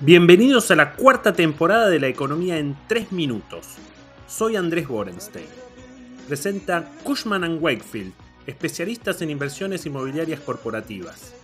[0.00, 3.66] Bienvenidos a la cuarta temporada de la economía en 3 minutos.
[4.28, 5.48] Soy Andrés Borenstein.
[6.28, 8.12] Presenta Cushman⁇ Wakefield,
[8.46, 11.34] especialistas en inversiones inmobiliarias corporativas.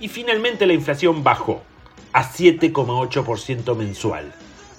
[0.00, 1.62] Y finalmente la inflación bajó
[2.12, 4.32] a 7,8% mensual.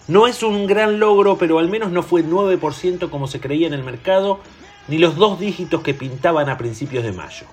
[0.10, 3.74] No es un gran logro, pero al menos no fue 9% como se creía en
[3.74, 4.42] el mercado,
[4.90, 7.46] ni los dos dígitos que pintaban a principios de mayo.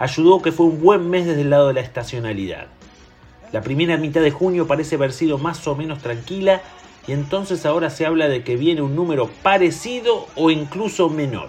[0.00, 2.66] Ayudó que fue un buen mes desde el lado de la estacionalidad.
[3.52, 6.62] La primera mitad de junio parece haber sido más o menos tranquila
[7.06, 11.48] y entonces ahora se habla de que viene un número parecido o incluso menor.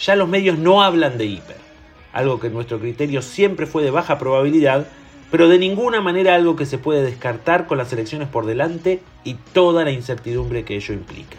[0.00, 1.56] Ya los medios no hablan de hiper,
[2.12, 4.86] algo que en nuestro criterio siempre fue de baja probabilidad,
[5.32, 9.34] pero de ninguna manera algo que se puede descartar con las elecciones por delante y
[9.34, 11.38] toda la incertidumbre que ello implica.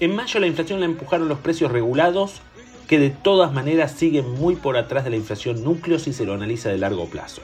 [0.00, 2.40] En mayo la inflación la empujaron los precios regulados
[2.88, 6.34] que de todas maneras siguen muy por atrás de la inflación núcleo si se lo
[6.34, 7.40] analiza de largo plazo.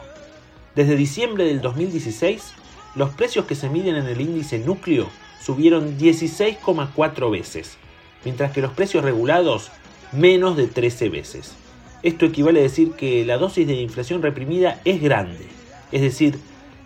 [0.79, 2.53] Desde diciembre del 2016,
[2.95, 5.09] los precios que se miden en el índice núcleo
[5.43, 7.77] subieron 16,4 veces,
[8.25, 9.73] mientras que los precios regulados
[10.13, 11.57] menos de 13 veces.
[12.05, 15.49] Esto equivale a decir que la dosis de inflación reprimida es grande,
[15.91, 16.39] es decir,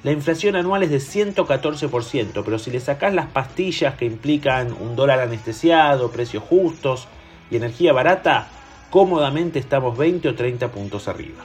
[0.05, 4.97] la inflación anual es de 114%, pero si le sacás las pastillas que implican un
[4.97, 7.09] dólar anestesiado, precios justos,
[7.51, 8.49] y energía barata,
[8.89, 11.45] cómodamente estamos 20 o 30 puntos arriba.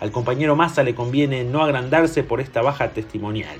[0.00, 3.56] Al compañero Massa le conviene no agrandarse por esta baja testimonial.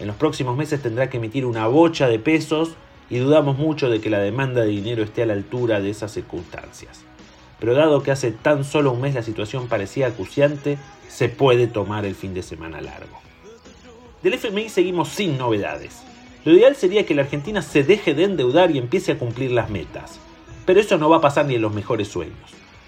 [0.00, 2.72] En los próximos meses tendrá que emitir una bocha de pesos
[3.08, 6.12] y dudamos mucho de que la demanda de dinero esté a la altura de esas
[6.12, 7.04] circunstancias.
[7.60, 12.04] Pero dado que hace tan solo un mes la situación parecía acuciante, se puede tomar
[12.04, 13.20] el fin de semana largo.
[14.22, 16.02] Del FMI seguimos sin novedades.
[16.44, 19.70] Lo ideal sería que la Argentina se deje de endeudar y empiece a cumplir las
[19.70, 20.18] metas.
[20.66, 22.36] Pero eso no va a pasar ni en los mejores sueños.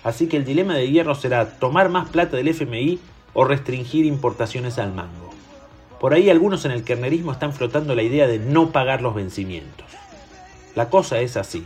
[0.05, 3.00] Así que el dilema de hierro será tomar más plata del FMI
[3.33, 5.33] o restringir importaciones al mango.
[5.98, 9.86] Por ahí algunos en el kernerismo están flotando la idea de no pagar los vencimientos.
[10.74, 11.64] La cosa es así.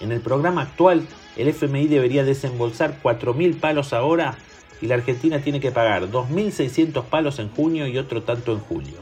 [0.00, 1.06] En el programa actual,
[1.36, 4.38] el FMI debería desembolsar 4.000 palos ahora
[4.80, 8.98] y la Argentina tiene que pagar 2.600 palos en junio y otro tanto en julio,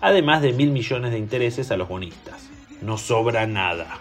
[0.00, 2.48] además de mil millones de intereses a los bonistas.
[2.82, 3.98] No sobra nada.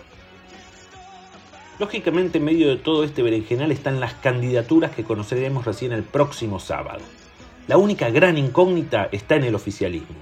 [1.79, 6.59] Lógicamente, en medio de todo este berenjenal están las candidaturas que conoceremos recién el próximo
[6.59, 7.01] sábado.
[7.67, 10.15] La única gran incógnita está en el oficialismo.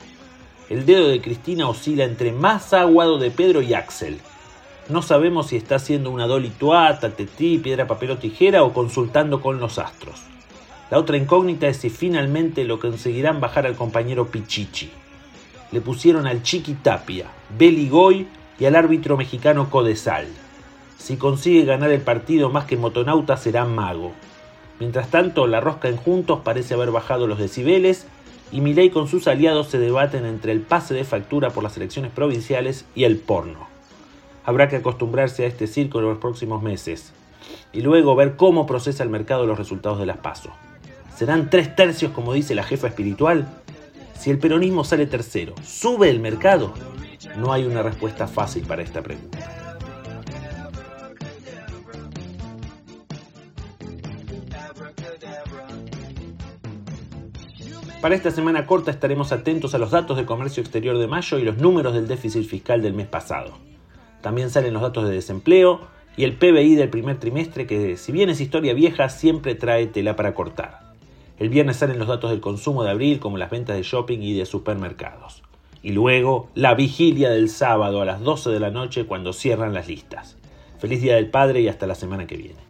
[0.69, 4.19] El dedo de Cristina oscila entre más aguado de Pedro y Axel.
[4.89, 9.59] No sabemos si está haciendo una dolituata, tetí, piedra, papel o tijera o consultando con
[9.59, 10.23] los astros.
[10.91, 14.89] La otra incógnita es si finalmente lo conseguirán bajar al compañero Pichichi.
[15.71, 17.27] Le pusieron al Chiqui Tapia,
[17.57, 18.27] Beligoy
[18.59, 20.27] y al árbitro mexicano Codesal.
[20.97, 24.13] Si consigue ganar el partido más que Motonauta será mago.
[24.79, 28.07] Mientras tanto, la rosca en Juntos parece haber bajado los decibeles
[28.51, 32.11] y Milei con sus aliados se debaten entre el pase de factura por las elecciones
[32.11, 33.67] provinciales y el porno.
[34.45, 37.13] Habrá que acostumbrarse a este circo en los próximos meses
[37.73, 40.51] y luego ver cómo procesa el mercado los resultados de las pasos.
[41.15, 43.47] ¿Serán tres tercios como dice la jefa espiritual?
[44.17, 46.73] Si el peronismo sale tercero, ¿sube el mercado?
[47.37, 49.64] No hay una respuesta fácil para esta pregunta.
[58.05, 61.41] Para esta semana corta estaremos atentos a los datos de comercio exterior de mayo y
[61.41, 63.57] los números del déficit fiscal del mes pasado.
[64.21, 65.81] También salen los datos de desempleo
[66.15, 70.15] y el PBI del primer trimestre que, si bien es historia vieja, siempre trae tela
[70.15, 70.93] para cortar.
[71.39, 74.37] El viernes salen los datos del consumo de abril como las ventas de shopping y
[74.37, 75.41] de supermercados.
[75.81, 79.87] Y luego la vigilia del sábado a las 12 de la noche cuando cierran las
[79.87, 80.37] listas.
[80.77, 82.64] Feliz Día del Padre y hasta la semana que viene.